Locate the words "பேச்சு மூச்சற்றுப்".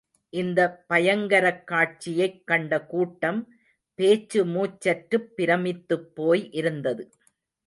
3.99-5.29